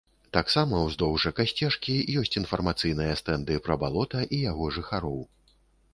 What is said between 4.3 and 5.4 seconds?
і яго жыхароў.